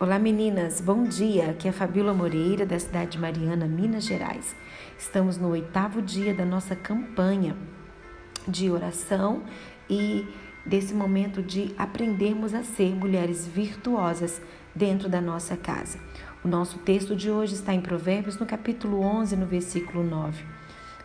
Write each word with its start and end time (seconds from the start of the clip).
Olá 0.00 0.18
meninas, 0.18 0.80
bom 0.80 1.04
dia. 1.04 1.50
Aqui 1.50 1.68
é 1.68 1.70
a 1.70 1.74
Fabíola 1.74 2.14
Moreira, 2.14 2.64
da 2.64 2.78
cidade 2.78 3.10
de 3.10 3.18
Mariana, 3.18 3.66
Minas 3.66 4.04
Gerais. 4.04 4.56
Estamos 4.98 5.36
no 5.36 5.48
oitavo 5.48 6.00
dia 6.00 6.32
da 6.32 6.42
nossa 6.42 6.74
campanha 6.74 7.54
de 8.48 8.70
oração 8.70 9.42
e 9.90 10.26
desse 10.64 10.94
momento 10.94 11.42
de 11.42 11.74
aprendermos 11.76 12.54
a 12.54 12.62
ser 12.62 12.94
mulheres 12.94 13.46
virtuosas 13.46 14.40
dentro 14.74 15.06
da 15.06 15.20
nossa 15.20 15.54
casa. 15.54 15.98
O 16.42 16.48
nosso 16.48 16.78
texto 16.78 17.14
de 17.14 17.30
hoje 17.30 17.52
está 17.52 17.74
em 17.74 17.82
Provérbios, 17.82 18.38
no 18.38 18.46
capítulo 18.46 19.02
11, 19.02 19.36
no 19.36 19.44
versículo 19.44 20.02
9, 20.02 20.42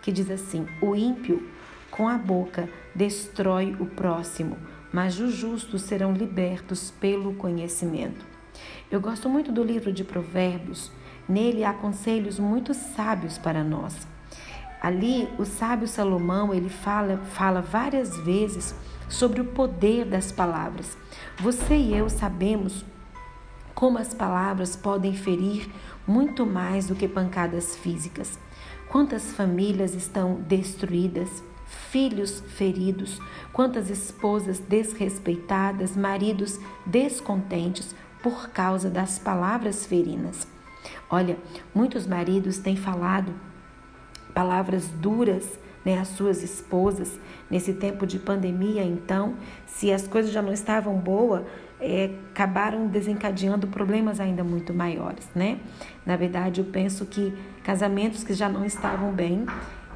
que 0.02 0.10
diz 0.10 0.32
assim: 0.32 0.66
O 0.82 0.96
ímpio 0.96 1.46
com 1.92 2.08
a 2.08 2.18
boca 2.18 2.70
destrói 2.96 3.76
o 3.78 3.88
próximo, 3.88 4.58
mas 4.94 5.20
os 5.20 5.34
justos 5.34 5.82
serão 5.82 6.14
libertos 6.14 6.92
pelo 6.92 7.34
conhecimento. 7.34 8.35
Eu 8.92 9.02
gosto 9.02 9.28
muito 9.28 9.52
do 9.52 9.64
livro 9.64 9.92
de 9.92 10.04
Provérbios. 10.04 10.92
Nele 11.28 11.64
há 11.64 11.74
conselhos 11.74 12.38
muito 12.38 12.74
sábios 12.74 13.38
para 13.38 13.64
nós. 13.64 14.08
Ali, 14.80 15.28
o 15.40 15.46
sábio 15.46 15.88
Salomão, 15.88 16.54
ele 16.54 16.70
fala, 16.70 17.18
fala 17.34 17.62
várias 17.62 18.16
vezes 18.20 18.76
sobre 19.10 19.42
o 19.42 19.46
poder 19.46 20.06
das 20.06 20.32
palavras. 20.32 20.96
Você 21.40 21.76
e 21.76 21.96
eu 21.96 22.10
sabemos 22.10 22.86
como 23.74 23.98
as 23.98 24.14
palavras 24.14 24.76
podem 24.76 25.16
ferir 25.16 25.68
muito 26.08 26.46
mais 26.46 26.86
do 26.86 26.96
que 26.96 27.08
pancadas 27.08 27.76
físicas. 27.76 28.38
Quantas 28.88 29.34
famílias 29.34 29.96
estão 29.96 30.36
destruídas, 30.36 31.44
filhos 31.66 32.44
feridos, 32.56 33.20
quantas 33.52 33.90
esposas 33.90 34.60
desrespeitadas, 34.60 35.98
maridos 35.98 36.60
descontentes 36.86 37.96
por 38.26 38.50
causa 38.50 38.90
das 38.90 39.20
palavras 39.20 39.86
ferinas. 39.86 40.48
Olha, 41.12 41.38
muitos 41.76 42.08
maridos 42.08 42.58
têm 42.58 42.76
falado 42.76 43.32
palavras 44.34 44.88
duras 44.88 45.60
né, 45.86 46.00
às 46.00 46.08
suas 46.08 46.42
esposas 46.42 47.20
nesse 47.52 47.74
tempo 47.74 48.08
de 48.08 48.18
pandemia. 48.18 48.84
Então, 48.84 49.36
se 49.68 49.94
as 49.94 50.08
coisas 50.08 50.32
já 50.32 50.42
não 50.42 50.52
estavam 50.52 50.98
boas, 50.98 51.44
é, 51.80 52.10
acabaram 52.32 52.88
desencadeando 52.88 53.68
problemas 53.68 54.20
ainda 54.20 54.44
muito 54.44 54.74
maiores, 54.74 55.30
né? 55.36 55.60
Na 56.04 56.16
verdade, 56.16 56.62
eu 56.62 56.66
penso 56.66 57.06
que 57.06 57.32
casamentos 57.64 58.24
que 58.24 58.34
já 58.34 58.50
não 58.50 58.66
estavam 58.66 59.14
bem, 59.14 59.46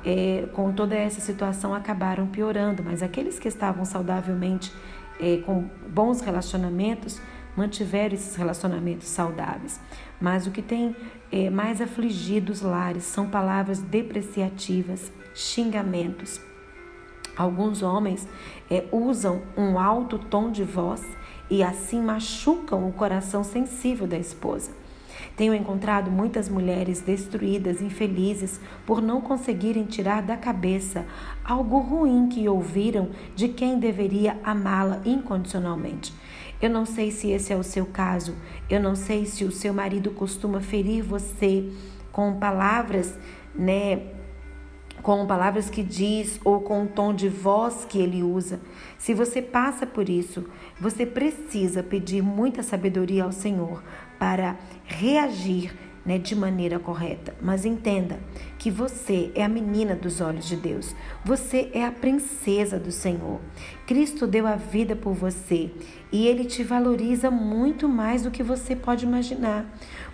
é, 0.05 0.47
com 0.53 0.72
toda 0.72 0.95
essa 0.95 1.19
situação, 1.19 1.73
acabaram 1.73 2.27
piorando, 2.27 2.83
mas 2.83 3.02
aqueles 3.02 3.39
que 3.39 3.47
estavam 3.47 3.85
saudavelmente, 3.85 4.72
é, 5.19 5.38
com 5.38 5.67
bons 5.89 6.22
relacionamentos, 6.22 7.19
mantiveram 7.59 8.15
esses 8.15 8.38
relacionamentos 8.38 9.07
saudáveis. 9.09 9.81
Mas 10.19 10.47
o 10.47 10.52
que 10.52 10.61
tem 10.61 10.95
é, 11.29 11.49
mais 11.49 11.81
afligido 11.81 12.53
os 12.53 12.61
lares 12.61 13.03
são 13.03 13.29
palavras 13.29 13.81
depreciativas, 13.81 15.11
xingamentos. 15.35 16.39
Alguns 17.35 17.83
homens 17.83 18.25
é, 18.71 18.85
usam 18.93 19.41
um 19.57 19.77
alto 19.77 20.17
tom 20.17 20.49
de 20.49 20.63
voz 20.63 21.03
e 21.49 21.61
assim 21.61 22.01
machucam 22.01 22.88
o 22.88 22.93
coração 22.93 23.43
sensível 23.43 24.07
da 24.07 24.17
esposa. 24.17 24.71
Tenho 25.35 25.53
encontrado 25.53 26.09
muitas 26.09 26.47
mulheres 26.47 27.01
destruídas, 27.01 27.81
infelizes, 27.81 28.59
por 28.85 29.01
não 29.01 29.19
conseguirem 29.19 29.83
tirar 29.85 30.21
da 30.21 30.38
cabeça 30.38 31.05
algo 31.44 31.79
ruim 31.79 32.29
que 32.29 32.47
ouviram 32.47 33.09
de 33.35 33.49
quem 33.49 33.79
deveria 33.79 34.38
amá-la 34.44 35.01
incondicionalmente. 35.05 36.13
Eu 36.61 36.69
não 36.69 36.85
sei 36.85 37.09
se 37.11 37.29
esse 37.31 37.53
é 37.53 37.55
o 37.55 37.63
seu 37.63 37.85
caso, 37.85 38.35
eu 38.69 38.79
não 38.79 38.95
sei 38.95 39.25
se 39.25 39.45
o 39.45 39.52
seu 39.52 39.73
marido 39.73 40.11
costuma 40.11 40.59
ferir 40.59 41.01
você 41.01 41.71
com 42.11 42.38
palavras, 42.38 43.17
né, 43.55 44.01
com 45.01 45.25
palavras 45.25 45.69
que 45.69 45.81
diz 45.81 46.39
ou 46.44 46.59
com 46.59 46.84
o 46.84 46.88
tom 46.88 47.13
de 47.13 47.29
voz 47.29 47.85
que 47.85 47.97
ele 47.97 48.22
usa. 48.22 48.59
Se 48.97 49.13
você 49.13 49.41
passa 49.41 49.88
por 49.88 50.09
isso, 50.09 50.45
você 50.79 51.06
precisa 51.06 51.81
pedir 51.81 52.22
muita 52.22 52.61
sabedoria 52.61 53.23
ao 53.23 53.31
Senhor 53.31 53.81
para 54.17 54.57
reagir 54.84 55.73
né, 56.05 56.17
de 56.17 56.35
maneira 56.35 56.79
correta. 56.79 57.35
Mas 57.41 57.65
entenda 57.65 58.19
que 58.57 58.71
você 58.71 59.31
é 59.35 59.43
a 59.43 59.49
menina 59.49 59.95
dos 59.95 60.21
olhos 60.21 60.45
de 60.45 60.55
Deus. 60.55 60.95
Você 61.23 61.69
é 61.73 61.85
a 61.85 61.91
princesa 61.91 62.79
do 62.79 62.91
Senhor. 62.91 63.39
Cristo 63.85 64.27
deu 64.27 64.47
a 64.47 64.55
vida 64.55 64.95
por 64.95 65.13
você 65.13 65.71
e 66.11 66.27
ele 66.27 66.45
te 66.45 66.63
valoriza 66.63 67.29
muito 67.29 67.87
mais 67.87 68.23
do 68.23 68.31
que 68.31 68.43
você 68.43 68.75
pode 68.75 69.05
imaginar. 69.05 69.65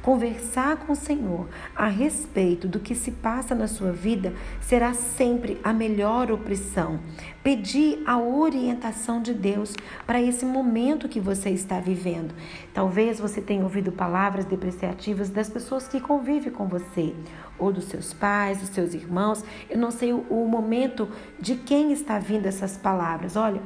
Conversar 0.06 0.78
com 0.78 0.94
o 0.94 0.96
Senhor 0.96 1.50
a 1.76 1.88
respeito 1.88 2.68
do 2.68 2.80
que 2.80 2.94
se 2.94 3.10
passa 3.10 3.56
na 3.56 3.68
sua 3.68 3.92
vida 3.92 4.36
será 4.62 4.94
sempre 4.94 5.60
a 5.64 5.74
melhor 5.74 6.32
opção. 6.32 7.00
Pedir 7.42 8.04
a 8.06 8.16
orientação 8.16 9.20
de 9.20 9.34
Deus 9.34 9.74
para 10.06 10.22
esse 10.22 10.46
momento 10.46 11.10
que 11.10 11.20
você 11.20 11.50
está 11.50 11.80
vivendo. 11.80 12.36
Talvez 12.72 13.20
você 13.20 13.42
tenha 13.42 13.64
ouvido 13.64 13.92
palavras 13.92 14.46
depreciativas 14.46 15.32
das 15.32 15.50
pessoas 15.50 15.88
que 15.88 16.00
convivem 16.00 16.54
com 16.54 16.68
você, 16.68 17.16
ou 17.58 17.74
dos 17.74 17.86
seus 17.86 18.14
pais, 18.14 18.60
dos 18.60 18.70
seus 18.70 18.94
irmãos. 18.94 19.44
Eu 19.68 19.80
não 19.80 19.90
sei 19.90 20.14
o, 20.14 20.20
o 20.30 20.48
momento 20.48 21.10
de 21.40 21.56
quem 21.56 21.92
está 21.92 22.20
vindo 22.20 22.46
essas 22.46 22.78
palavras. 22.78 23.36
Olha, 23.36 23.60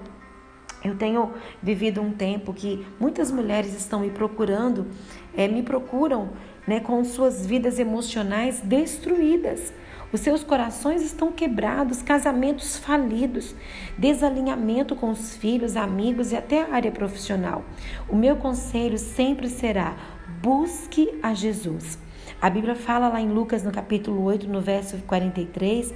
eu 0.83 0.95
tenho 0.95 1.33
vivido 1.61 2.01
um 2.01 2.11
tempo 2.11 2.53
que 2.53 2.85
muitas 2.97 3.31
mulheres 3.31 3.75
estão 3.75 3.99
me 3.99 4.09
procurando, 4.09 4.87
é, 5.35 5.47
me 5.47 5.63
procuram 5.63 6.29
né, 6.67 6.79
com 6.79 7.03
suas 7.03 7.45
vidas 7.45 7.79
emocionais 7.79 8.61
destruídas. 8.61 9.73
Os 10.11 10.21
seus 10.21 10.43
corações 10.43 11.03
estão 11.03 11.31
quebrados, 11.31 12.01
casamentos 12.01 12.77
falidos, 12.77 13.55
desalinhamento 13.95 14.95
com 14.95 15.11
os 15.11 15.35
filhos, 15.35 15.75
amigos 15.75 16.31
e 16.31 16.35
até 16.35 16.63
a 16.63 16.73
área 16.73 16.91
profissional. 16.91 17.63
O 18.07 18.15
meu 18.15 18.35
conselho 18.35 18.97
sempre 18.97 19.47
será: 19.49 19.95
busque 20.41 21.19
a 21.21 21.33
Jesus. 21.33 21.99
A 22.41 22.49
Bíblia 22.49 22.75
fala 22.75 23.09
lá 23.09 23.21
em 23.21 23.29
Lucas, 23.29 23.63
no 23.63 23.71
capítulo 23.71 24.23
8, 24.23 24.47
no 24.47 24.61
verso 24.61 24.97
43, 25.05 25.93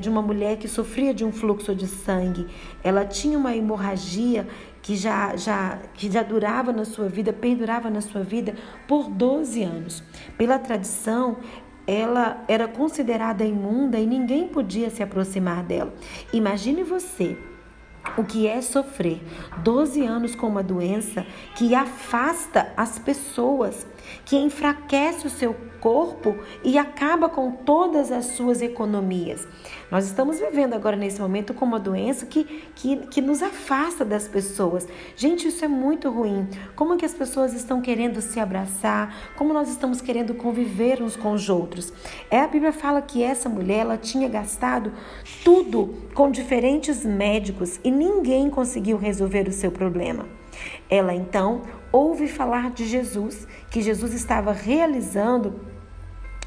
de 0.00 0.08
uma 0.08 0.22
mulher 0.22 0.56
que 0.56 0.66
sofria 0.66 1.14
de 1.14 1.24
um 1.24 1.30
fluxo 1.30 1.74
de 1.74 1.86
sangue. 1.86 2.48
Ela 2.82 3.04
tinha 3.04 3.38
uma 3.38 3.54
hemorragia 3.54 4.48
que 4.82 4.96
já, 4.96 5.36
já, 5.36 5.78
que 5.94 6.10
já 6.10 6.22
durava 6.22 6.72
na 6.72 6.84
sua 6.84 7.08
vida, 7.08 7.32
perdurava 7.32 7.88
na 7.88 8.00
sua 8.00 8.22
vida 8.22 8.54
por 8.86 9.08
12 9.08 9.62
anos. 9.62 10.02
Pela 10.36 10.58
tradição, 10.58 11.36
ela 11.86 12.44
era 12.48 12.66
considerada 12.68 13.44
imunda 13.44 13.98
e 13.98 14.06
ninguém 14.06 14.48
podia 14.48 14.90
se 14.90 15.02
aproximar 15.02 15.62
dela. 15.62 15.94
Imagine 16.32 16.82
você 16.82 17.38
o 18.16 18.24
que 18.24 18.46
é 18.46 18.60
sofrer 18.60 19.22
12 19.58 20.04
anos 20.04 20.34
com 20.34 20.48
uma 20.48 20.62
doença 20.62 21.24
que 21.54 21.74
afasta 21.74 22.72
as 22.76 22.98
pessoas, 22.98 23.86
que 24.24 24.36
enfraquece 24.36 25.26
o 25.26 25.30
seu 25.30 25.54
corpo 25.82 26.36
e 26.62 26.78
acaba 26.78 27.28
com 27.28 27.50
todas 27.50 28.12
as 28.12 28.26
suas 28.26 28.62
economias. 28.62 29.46
Nós 29.90 30.06
estamos 30.06 30.38
vivendo 30.38 30.74
agora 30.74 30.96
nesse 30.96 31.20
momento 31.20 31.52
com 31.52 31.64
uma 31.64 31.80
doença 31.80 32.24
que, 32.24 32.44
que, 32.74 32.98
que 33.08 33.20
nos 33.20 33.42
afasta 33.42 34.04
das 34.04 34.28
pessoas. 34.28 34.86
Gente, 35.16 35.48
isso 35.48 35.64
é 35.64 35.68
muito 35.68 36.08
ruim. 36.08 36.48
Como 36.76 36.96
que 36.96 37.04
as 37.04 37.12
pessoas 37.12 37.52
estão 37.52 37.80
querendo 37.80 38.20
se 38.20 38.38
abraçar? 38.38 39.32
Como 39.36 39.52
nós 39.52 39.68
estamos 39.68 40.00
querendo 40.00 40.34
conviver 40.34 41.02
uns 41.02 41.16
com 41.16 41.32
os 41.32 41.48
outros? 41.48 41.92
É 42.30 42.40
a 42.40 42.46
Bíblia 42.46 42.72
fala 42.72 43.02
que 43.02 43.22
essa 43.22 43.48
mulher 43.48 43.80
ela 43.80 43.98
tinha 43.98 44.28
gastado 44.28 44.92
tudo 45.44 45.94
com 46.14 46.30
diferentes 46.30 47.04
médicos 47.04 47.80
e 47.82 47.90
ninguém 47.90 48.48
conseguiu 48.48 48.96
resolver 48.96 49.48
o 49.48 49.52
seu 49.52 49.72
problema. 49.72 50.41
Ela 50.88 51.14
então 51.14 51.62
ouve 51.90 52.28
falar 52.28 52.70
de 52.70 52.86
Jesus, 52.86 53.46
que 53.70 53.82
Jesus 53.82 54.14
estava 54.14 54.52
realizando 54.52 55.72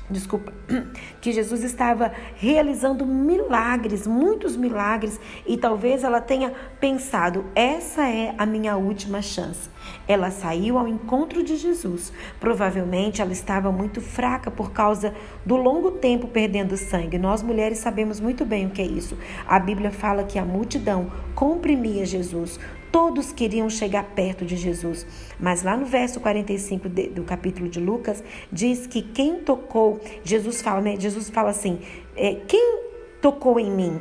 desculpa, 0.09 0.53
que 1.19 1.31
Jesus 1.31 1.63
estava 1.63 2.11
realizando 2.35 3.05
milagres, 3.05 4.05
muitos 4.05 4.55
milagres, 4.55 5.19
e 5.45 5.57
talvez 5.57 6.03
ela 6.03 6.21
tenha 6.21 6.53
pensado: 6.79 7.45
essa 7.55 8.07
é 8.07 8.35
a 8.37 8.45
minha 8.45 8.75
última 8.77 9.21
chance. 9.21 9.69
Ela 10.07 10.31
saiu 10.31 10.77
ao 10.77 10.87
encontro 10.87 11.43
de 11.43 11.55
Jesus. 11.55 12.11
Provavelmente 12.39 13.21
ela 13.21 13.31
estava 13.31 13.71
muito 13.71 14.01
fraca 14.01 14.49
por 14.51 14.71
causa 14.71 15.13
do 15.45 15.55
longo 15.55 15.91
tempo 15.91 16.27
perdendo 16.27 16.77
sangue. 16.77 17.17
Nós 17.17 17.41
mulheres 17.41 17.79
sabemos 17.79 18.19
muito 18.19 18.45
bem 18.45 18.67
o 18.67 18.69
que 18.69 18.81
é 18.81 18.85
isso. 18.85 19.17
A 19.47 19.59
Bíblia 19.59 19.91
fala 19.91 20.23
que 20.23 20.39
a 20.39 20.45
multidão 20.45 21.11
comprimia 21.33 22.05
Jesus. 22.05 22.59
Todos 22.95 23.33
queriam 23.33 23.69
chegar 23.69 24.05
perto 24.15 24.45
de 24.45 24.55
Jesus. 24.55 25.05
Mas 25.37 25.63
lá 25.63 25.75
no 25.75 25.85
verso 25.85 26.17
45 26.21 26.87
de, 26.87 27.09
do 27.09 27.23
capítulo 27.23 27.67
de 27.67 27.77
Lucas, 27.77 28.23
diz 28.49 28.87
que 28.87 29.01
quem 29.01 29.39
tocou, 29.39 29.99
Jesus 30.23 30.61
fala, 30.61 30.79
né? 30.79 30.95
Jesus 30.97 31.29
fala 31.29 31.49
assim: 31.49 31.81
é, 32.15 32.35
quem 32.47 32.79
tocou 33.21 33.59
em 33.59 33.69
mim? 33.69 33.99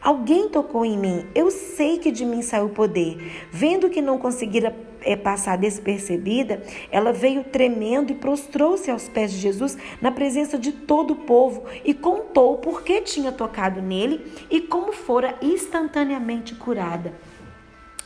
Alguém 0.00 0.48
tocou 0.48 0.86
em 0.86 0.96
mim. 0.96 1.26
Eu 1.34 1.50
sei 1.50 1.98
que 1.98 2.10
de 2.10 2.24
mim 2.24 2.40
saiu 2.40 2.70
poder. 2.70 3.18
Vendo 3.52 3.90
que 3.90 4.00
não 4.00 4.16
conseguira 4.16 4.74
é, 5.02 5.14
passar 5.16 5.58
despercebida, 5.58 6.62
ela 6.90 7.12
veio 7.12 7.44
tremendo 7.44 8.10
e 8.10 8.14
prostrou-se 8.14 8.90
aos 8.90 9.06
pés 9.06 9.32
de 9.32 9.38
Jesus 9.38 9.76
na 10.00 10.10
presença 10.10 10.58
de 10.58 10.72
todo 10.72 11.10
o 11.10 11.16
povo 11.26 11.64
e 11.84 11.92
contou 11.92 12.56
por 12.56 12.82
que 12.84 13.02
tinha 13.02 13.32
tocado 13.32 13.82
nele 13.82 14.24
e 14.50 14.62
como 14.62 14.94
fora 14.94 15.36
instantaneamente 15.42 16.54
curada. 16.54 17.12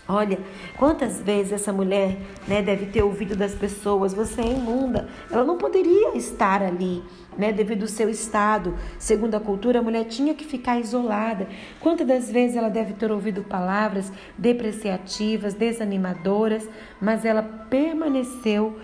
Olha, 0.07 0.39
quantas 0.77 1.23
vezes 1.23 1.53
essa 1.53 1.73
mulher 1.73 2.19
né, 2.47 2.61
deve 2.61 2.87
ter 2.87 3.03
ouvido 3.03 3.35
das 3.35 3.55
pessoas: 3.55 4.13
você 4.13 4.43
é 4.43 4.53
imunda. 4.53 5.09
Ela 5.31 5.45
não 5.45 5.57
poderia 5.57 6.15
estar 6.15 6.63
ali, 6.63 7.03
né, 7.39 7.51
devido 7.53 7.83
ao 7.83 7.89
seu 7.89 8.11
estado. 8.11 8.75
Segundo 8.99 9.35
a 9.35 9.41
cultura, 9.41 9.79
a 9.79 9.83
mulher 9.83 10.05
tinha 10.05 10.35
que 10.35 10.45
ficar 10.45 10.79
isolada. 10.79 11.49
Quantas 11.81 12.07
das 12.07 12.31
vezes 12.31 12.55
ela 12.55 12.69
deve 12.69 12.93
ter 12.93 13.11
ouvido 13.11 13.43
palavras 13.43 14.13
depreciativas, 14.37 15.55
desanimadoras, 15.55 16.69
mas 17.01 17.25
ela 17.25 17.43
permaneceu 17.43 18.79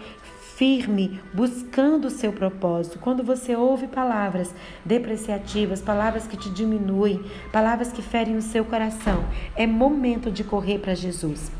firme, 0.60 1.18
buscando 1.32 2.08
o 2.08 2.10
seu 2.10 2.34
propósito. 2.34 2.98
Quando 2.98 3.24
você 3.24 3.56
ouve 3.56 3.86
palavras 3.86 4.54
depreciativas, 4.84 5.80
palavras 5.80 6.26
que 6.26 6.36
te 6.36 6.50
diminuem, 6.50 7.24
palavras 7.50 7.90
que 7.90 8.02
ferem 8.02 8.36
o 8.36 8.42
seu 8.42 8.62
coração, 8.62 9.24
é 9.56 9.66
momento 9.66 10.30
de 10.30 10.44
correr 10.44 10.78
para 10.78 10.94
Jesus. 10.94 11.50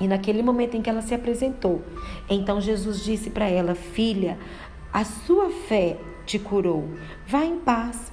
E 0.00 0.08
naquele 0.08 0.42
momento 0.42 0.74
em 0.74 0.80
que 0.80 0.88
ela 0.88 1.02
se 1.02 1.14
apresentou, 1.14 1.82
então 2.26 2.62
Jesus 2.62 3.04
disse 3.04 3.28
para 3.28 3.44
ela: 3.44 3.74
Filha, 3.74 4.38
a 4.90 5.04
sua 5.04 5.50
fé 5.50 5.98
te 6.24 6.38
curou. 6.38 6.88
Vá 7.26 7.44
em 7.44 7.58
paz. 7.58 8.10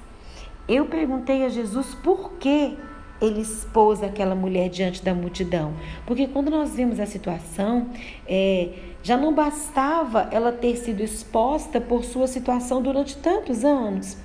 Eu 0.68 0.84
perguntei 0.84 1.42
a 1.42 1.48
Jesus 1.48 1.94
por 1.94 2.32
que 2.32 2.76
ele 3.22 3.40
expôs 3.40 4.02
aquela 4.02 4.34
mulher 4.34 4.68
diante 4.68 5.02
da 5.02 5.14
multidão. 5.14 5.72
Porque 6.04 6.26
quando 6.26 6.50
nós 6.50 6.74
vimos 6.74 6.98
a 6.98 7.06
situação, 7.06 7.88
é, 8.26 8.70
já 9.02 9.16
não 9.16 9.32
bastava 9.32 10.28
ela 10.32 10.52
ter 10.52 10.76
sido 10.76 11.00
exposta 11.02 11.80
por 11.80 12.04
sua 12.04 12.26
situação 12.26 12.82
durante 12.82 13.16
tantos 13.16 13.64
anos. 13.64 14.18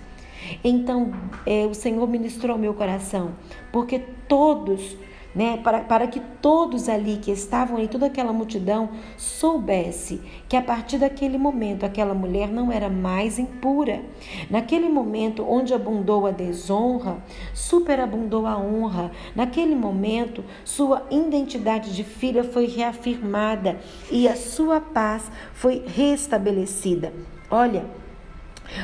Então, 0.63 1.13
é, 1.45 1.65
o 1.65 1.73
Senhor 1.73 2.07
ministrou 2.07 2.57
meu 2.57 2.73
coração, 2.73 3.35
porque 3.71 3.99
todos 4.27 4.97
né, 5.37 5.57
para, 5.63 5.81
para 5.81 6.07
que 6.07 6.19
todos 6.41 6.89
ali 6.89 7.17
que 7.17 7.29
estavam 7.29 7.77
em 7.77 7.85
toda 7.85 8.07
aquela 8.07 8.33
multidão 8.33 8.89
soubesse 9.15 10.19
que 10.49 10.57
a 10.57 10.63
partir 10.63 10.97
daquele 10.97 11.37
momento 11.37 11.85
aquela 11.85 12.15
mulher 12.15 12.49
não 12.49 12.71
era 12.71 12.89
mais 12.89 13.37
impura. 13.37 14.01
Naquele 14.49 14.89
momento 14.89 15.45
onde 15.47 15.75
abundou 15.75 16.25
a 16.25 16.31
desonra, 16.31 17.23
superabundou 17.53 18.47
a 18.47 18.57
honra. 18.57 19.11
Naquele 19.35 19.75
momento, 19.75 20.43
sua 20.65 21.05
identidade 21.11 21.95
de 21.95 22.03
filha 22.03 22.43
foi 22.43 22.65
reafirmada 22.65 23.79
e 24.09 24.27
a 24.27 24.35
sua 24.35 24.81
paz 24.81 25.31
foi 25.53 25.83
restabelecida. 25.85 27.13
Olha, 27.51 27.85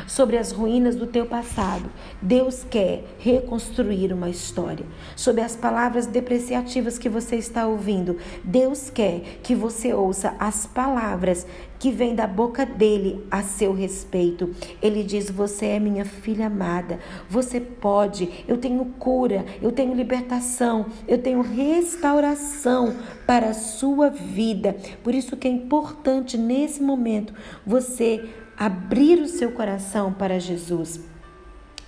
sobre 0.07 0.37
as 0.37 0.51
ruínas 0.51 0.95
do 0.95 1.07
teu 1.07 1.25
passado. 1.25 1.89
Deus 2.21 2.63
quer 2.63 3.03
reconstruir 3.19 4.13
uma 4.13 4.29
história. 4.29 4.85
Sobre 5.15 5.41
as 5.41 5.55
palavras 5.55 6.05
depreciativas 6.05 6.97
que 6.97 7.09
você 7.09 7.35
está 7.35 7.67
ouvindo, 7.67 8.17
Deus 8.43 8.89
quer 8.89 9.39
que 9.43 9.55
você 9.55 9.93
ouça 9.93 10.35
as 10.39 10.65
palavras 10.65 11.45
que 11.83 11.91
vêm 11.91 12.15
da 12.15 12.25
boca 12.25 12.65
dele 12.65 13.27
a 13.29 13.43
seu 13.43 13.73
respeito. 13.73 14.55
Ele 14.81 15.03
diz: 15.03 15.29
Você 15.29 15.65
é 15.65 15.79
minha 15.79 16.05
filha 16.05 16.47
amada, 16.47 16.97
você 17.29 17.59
pode, 17.59 18.45
eu 18.47 18.57
tenho 18.57 18.85
cura, 18.97 19.45
eu 19.61 19.69
tenho 19.69 19.93
libertação, 19.93 20.85
eu 21.05 21.17
tenho 21.17 21.41
restauração 21.41 22.95
para 23.27 23.49
a 23.49 23.53
sua 23.53 24.09
vida. 24.09 24.77
Por 25.03 25.13
isso 25.13 25.35
que 25.35 25.45
é 25.45 25.51
importante 25.51 26.37
nesse 26.37 26.81
momento 26.81 27.33
você 27.65 28.29
abrir 28.57 29.19
o 29.19 29.27
seu 29.27 29.51
coração 29.51 30.13
para 30.13 30.39
Jesus. 30.39 30.99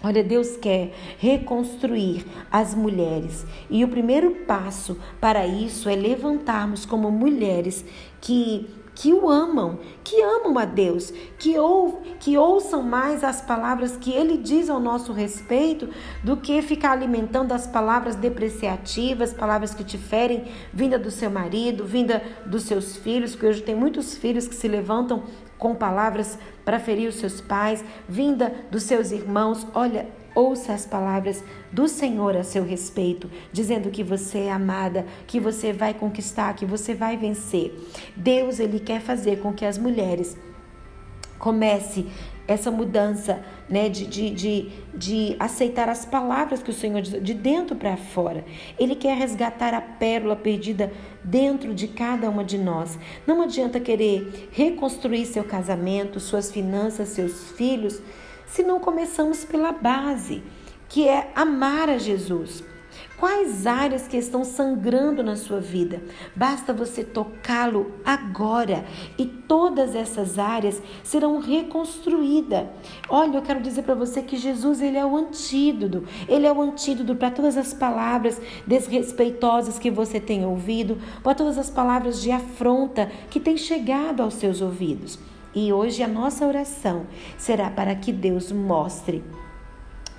Olha, 0.03 0.23
Deus 0.23 0.56
quer 0.57 0.94
reconstruir 1.17 2.25
as 2.51 2.75
mulheres. 2.75 3.45
E 3.69 3.83
o 3.83 3.88
primeiro 3.88 4.31
passo 4.45 5.00
para 5.19 5.47
isso 5.47 5.89
é 5.89 5.95
levantarmos 5.95 6.85
como 6.85 7.09
mulheres 7.09 7.83
que 8.21 8.69
que 8.95 9.13
o 9.13 9.29
amam, 9.29 9.77
que 10.03 10.21
amam 10.21 10.57
a 10.57 10.63
Deus, 10.63 11.12
que, 11.38 11.59
ou, 11.59 12.01
que 12.17 12.38
ouçam 12.38 12.81
mais 12.81 13.25
as 13.25 13.41
palavras 13.41 13.97
que 13.97 14.12
Ele 14.12 14.38
diz 14.38 14.69
ao 14.69 14.79
nosso 14.79 15.12
respeito 15.12 15.89
do 16.23 16.38
que 16.38 16.62
ficar 16.62 16.91
alimentando 16.91 17.51
as 17.51 17.67
palavras 17.67 18.15
depreciativas, 18.15 19.33
palavras 19.33 19.73
que 19.73 19.83
te 19.83 19.97
ferem, 19.97 20.45
vinda 20.73 20.97
do 20.97 21.12
seu 21.12 21.29
marido, 21.29 21.83
vinda 21.83 22.23
dos 22.45 22.63
seus 22.63 22.95
filhos, 22.95 23.31
porque 23.31 23.47
hoje 23.47 23.62
tem 23.62 23.75
muitos 23.75 24.15
filhos 24.15 24.47
que 24.47 24.56
se 24.56 24.67
levantam 24.67 25.23
com 25.57 25.75
palavras 25.75 26.38
para 26.63 26.80
ferir 26.80 27.07
os 27.07 27.16
seus 27.16 27.42
pais, 27.42 27.84
vinda 28.07 28.54
dos 28.69 28.84
seus 28.84 29.12
irmãos. 29.12 29.66
Olha, 29.74 30.07
ouça 30.34 30.74
as 30.74 30.86
palavras 30.86 31.44
do 31.72 31.88
Senhor 31.88 32.36
a 32.36 32.44
seu 32.44 32.63
respeito, 32.63 33.30
dizendo 33.52 33.90
que 33.90 34.04
você 34.04 34.40
é 34.40 34.52
amada, 34.52 35.06
que 35.25 35.40
você 35.40 35.72
vai 35.72 35.94
conquistar, 35.94 36.54
que 36.54 36.66
você 36.66 36.94
vai 36.94 37.16
vencer. 37.16 37.74
Deus, 38.16 38.60
ele 38.60 38.80
quer 38.80 39.00
fazer 39.00 39.40
com 39.40 39.54
que 39.54 39.66
as 39.66 39.78
mulheres 39.78 40.38
comece 41.40 42.08
essa 42.47 42.69
mudança 42.69 43.44
né, 43.68 43.89
de, 43.89 44.06
de, 44.06 44.30
de, 44.30 44.69
de 44.94 45.36
aceitar 45.39 45.89
as 45.89 46.06
palavras 46.06 46.62
que 46.62 46.69
o 46.69 46.74
Senhor 46.74 47.01
diz 47.01 47.21
de 47.24 47.33
dentro 47.33 47.75
para 47.75 47.97
fora. 47.97 48.45
Ele 48.77 48.95
quer 48.95 49.18
resgatar 49.18 49.74
a 49.74 49.81
pérola 49.81 50.36
perdida 50.36 50.92
dentro 51.24 51.74
de 51.74 51.88
cada 51.88 52.30
uma 52.30 52.44
de 52.44 52.57
nós. 52.57 53.00
Não 53.25 53.42
adianta 53.42 53.80
querer 53.80 54.50
reconstruir 54.51 55.25
seu 55.25 55.44
casamento, 55.44 56.19
suas 56.19 56.51
finanças, 56.51 57.09
seus 57.09 57.51
filhos, 57.51 58.01
se 58.45 58.63
não 58.63 58.80
começamos 58.80 59.44
pela 59.44 59.71
base, 59.71 60.44
que 60.88 61.07
é 61.07 61.31
amar 61.36 61.89
a 61.89 61.98
Jesus. 61.98 62.63
Quais 63.17 63.65
áreas 63.65 64.09
que 64.09 64.17
estão 64.17 64.44
sangrando 64.44 65.23
na 65.23 65.38
sua 65.38 65.62
vida? 65.62 66.03
Basta 66.35 66.73
você 66.73 67.01
tocá-lo 67.01 67.94
agora 68.03 68.83
e 69.17 69.25
todas 69.25 69.95
essas 69.95 70.38
áreas 70.38 70.81
serão 71.01 71.39
reconstruídas. 71.39 72.67
Olha, 73.07 73.38
eu 73.38 73.41
quero 73.41 73.62
dizer 73.62 73.83
para 73.83 73.95
você 73.95 74.21
que 74.21 74.35
Jesus 74.35 74.81
ele 74.81 74.97
é 74.97 75.06
o 75.06 75.15
antídoto. 75.15 76.03
Ele 76.27 76.45
é 76.45 76.51
o 76.51 76.62
antídoto 76.62 77.15
para 77.15 77.31
todas 77.31 77.56
as 77.56 77.73
palavras 77.73 78.41
desrespeitosas 78.67 79.79
que 79.79 79.89
você 79.89 80.19
tem 80.19 80.45
ouvido, 80.45 80.97
para 81.23 81.35
todas 81.35 81.57
as 81.57 81.69
palavras 81.69 82.21
de 82.21 82.31
afronta 82.31 83.09
que 83.29 83.39
têm 83.39 83.56
chegado 83.56 84.21
aos 84.21 84.33
seus 84.33 84.59
ouvidos. 84.62 85.17
E 85.53 85.71
hoje 85.71 86.03
a 86.03 86.07
nossa 86.07 86.45
oração 86.45 87.05
será 87.38 87.69
para 87.69 87.95
que 87.95 88.12
Deus 88.12 88.51
mostre 88.51 89.24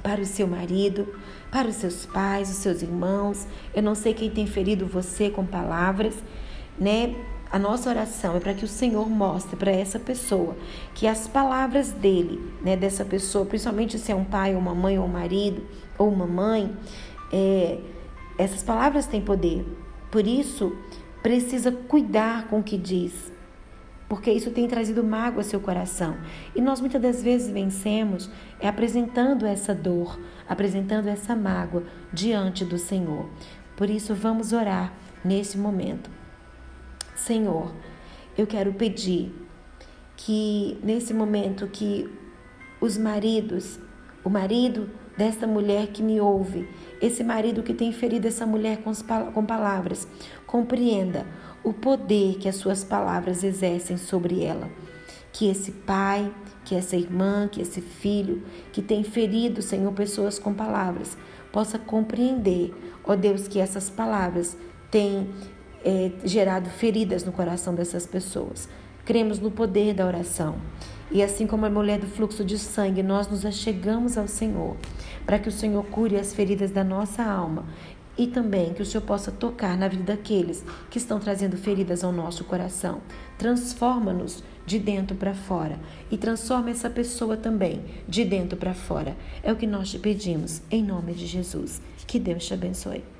para 0.06 0.20
o 0.20 0.24
seu 0.24 0.46
marido, 0.46 1.12
para 1.50 1.66
os 1.66 1.74
seus 1.74 2.06
pais, 2.06 2.48
os 2.48 2.58
seus 2.58 2.80
irmãos. 2.80 3.44
Eu 3.74 3.82
não 3.82 3.96
sei 3.96 4.14
quem 4.14 4.30
tem 4.30 4.46
ferido 4.46 4.86
você 4.86 5.28
com 5.28 5.44
palavras, 5.44 6.14
né? 6.78 7.16
A 7.50 7.58
nossa 7.58 7.90
oração 7.90 8.36
é 8.36 8.40
para 8.40 8.54
que 8.54 8.64
o 8.64 8.68
Senhor 8.68 9.10
mostre 9.10 9.56
para 9.56 9.72
essa 9.72 9.98
pessoa 9.98 10.56
que 10.94 11.08
as 11.08 11.26
palavras 11.26 11.90
dele, 11.90 12.40
né, 12.62 12.76
dessa 12.76 13.04
pessoa, 13.04 13.44
principalmente 13.44 13.98
se 13.98 14.12
é 14.12 14.14
um 14.14 14.24
pai, 14.24 14.54
ou 14.54 14.60
uma 14.60 14.76
mãe, 14.76 14.96
ou 14.96 15.06
um 15.06 15.08
marido, 15.08 15.62
ou 15.98 16.08
uma 16.08 16.26
mãe, 16.26 16.72
é, 17.32 17.78
essas 18.38 18.62
palavras 18.62 19.06
têm 19.06 19.20
poder. 19.20 19.66
Por 20.08 20.24
isso, 20.24 20.76
precisa 21.20 21.72
cuidar 21.72 22.46
com 22.46 22.60
o 22.60 22.62
que 22.62 22.78
diz, 22.78 23.32
porque 24.08 24.30
isso 24.30 24.50
tem 24.50 24.68
trazido 24.68 25.02
mágoa 25.02 25.40
ao 25.40 25.44
seu 25.44 25.60
coração. 25.60 26.16
E 26.54 26.60
nós 26.60 26.80
muitas 26.80 27.00
das 27.00 27.22
vezes 27.22 27.50
vencemos 27.50 28.30
é 28.60 28.68
apresentando 28.68 29.46
essa 29.46 29.74
dor, 29.74 30.18
apresentando 30.48 31.08
essa 31.08 31.34
mágoa 31.34 31.84
diante 32.12 32.64
do 32.64 32.78
Senhor. 32.78 33.28
Por 33.76 33.90
isso 33.90 34.14
vamos 34.14 34.52
orar 34.52 34.92
nesse 35.24 35.58
momento. 35.58 36.10
Senhor, 37.14 37.72
eu 38.38 38.46
quero 38.46 38.72
pedir 38.74 39.34
que 40.16 40.78
nesse 40.82 41.12
momento 41.12 41.66
que 41.66 42.08
os 42.80 42.96
maridos, 42.96 43.78
o 44.24 44.30
marido 44.30 44.88
desta 45.16 45.46
mulher 45.46 45.88
que 45.88 46.02
me 46.02 46.20
ouve, 46.20 46.68
esse 47.00 47.24
marido 47.24 47.62
que 47.62 47.74
tem 47.74 47.92
ferido 47.92 48.28
essa 48.28 48.46
mulher 48.46 48.78
com, 48.78 48.92
com 49.32 49.44
palavras, 49.44 50.06
compreenda 50.46 51.26
o 51.66 51.72
poder 51.72 52.36
que 52.38 52.48
as 52.48 52.54
suas 52.54 52.84
palavras 52.84 53.42
exercem 53.42 53.96
sobre 53.96 54.44
ela. 54.44 54.70
Que 55.32 55.50
esse 55.50 55.72
pai, 55.72 56.32
que 56.64 56.76
essa 56.76 56.94
irmã, 56.94 57.48
que 57.50 57.60
esse 57.60 57.80
filho 57.80 58.44
que 58.72 58.80
tem 58.80 59.02
ferido, 59.02 59.60
Senhor, 59.60 59.92
pessoas 59.92 60.38
com 60.38 60.54
palavras, 60.54 61.18
possa 61.50 61.76
compreender, 61.76 62.72
ó 63.02 63.16
Deus, 63.16 63.48
que 63.48 63.58
essas 63.58 63.90
palavras 63.90 64.56
têm 64.92 65.28
é, 65.84 66.12
gerado 66.24 66.70
feridas 66.70 67.24
no 67.24 67.32
coração 67.32 67.74
dessas 67.74 68.06
pessoas. 68.06 68.68
Cremos 69.04 69.40
no 69.40 69.50
poder 69.50 69.92
da 69.92 70.06
oração. 70.06 70.54
E 71.10 71.20
assim 71.20 71.48
como 71.48 71.66
a 71.66 71.70
mulher 71.70 71.98
do 71.98 72.06
fluxo 72.06 72.44
de 72.44 72.58
sangue, 72.58 73.02
nós 73.02 73.28
nos 73.28 73.44
achegamos 73.44 74.16
ao 74.16 74.28
Senhor, 74.28 74.76
para 75.24 75.40
que 75.40 75.48
o 75.48 75.52
Senhor 75.52 75.84
cure 75.86 76.16
as 76.16 76.32
feridas 76.32 76.70
da 76.70 76.84
nossa 76.84 77.24
alma 77.24 77.64
e 78.18 78.26
também 78.26 78.72
que 78.72 78.82
o 78.82 78.86
Senhor 78.86 79.04
possa 79.04 79.30
tocar 79.30 79.76
na 79.76 79.88
vida 79.88 80.04
daqueles 80.04 80.64
que 80.90 80.98
estão 80.98 81.18
trazendo 81.18 81.56
feridas 81.56 82.02
ao 82.02 82.12
nosso 82.12 82.44
coração. 82.44 83.00
Transforma-nos 83.38 84.42
de 84.64 84.78
dentro 84.78 85.16
para 85.16 85.34
fora 85.34 85.78
e 86.10 86.16
transforma 86.16 86.70
essa 86.70 86.90
pessoa 86.90 87.36
também 87.36 87.82
de 88.08 88.24
dentro 88.24 88.56
para 88.56 88.74
fora. 88.74 89.16
É 89.42 89.52
o 89.52 89.56
que 89.56 89.66
nós 89.66 89.90
te 89.90 89.98
pedimos 89.98 90.60
em 90.70 90.82
nome 90.82 91.14
de 91.14 91.26
Jesus. 91.26 91.80
Que 92.06 92.18
Deus 92.18 92.46
te 92.46 92.54
abençoe. 92.54 93.15